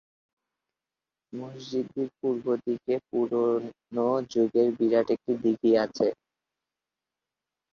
[1.33, 6.07] মসজিদটির পূর্ব দিকে পুরনো যুগের বিরাট একটি দিঘী আছে।